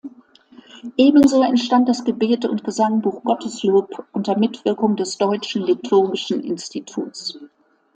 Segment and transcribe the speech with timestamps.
[0.97, 7.37] Ebenso entstand das Gebet- und Gesangbuch "Gotteslob" unter Mitwirkung des Deutschen Liturgischen Instituts.